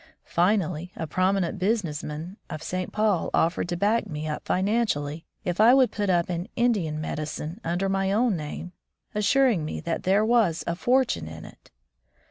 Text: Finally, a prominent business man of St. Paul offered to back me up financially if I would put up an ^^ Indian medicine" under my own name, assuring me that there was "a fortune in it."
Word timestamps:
Finally, 0.25 0.91
a 0.95 1.05
prominent 1.05 1.59
business 1.59 2.03
man 2.03 2.35
of 2.49 2.63
St. 2.63 2.91
Paul 2.91 3.29
offered 3.35 3.69
to 3.69 3.75
back 3.77 4.07
me 4.07 4.27
up 4.27 4.43
financially 4.43 5.27
if 5.45 5.61
I 5.61 5.75
would 5.75 5.91
put 5.91 6.09
up 6.09 6.27
an 6.27 6.45
^^ 6.45 6.47
Indian 6.55 6.99
medicine" 6.99 7.61
under 7.63 7.87
my 7.87 8.11
own 8.11 8.35
name, 8.35 8.71
assuring 9.13 9.63
me 9.63 9.79
that 9.81 10.01
there 10.01 10.25
was 10.25 10.63
"a 10.65 10.73
fortune 10.73 11.27
in 11.27 11.45
it." 11.45 11.69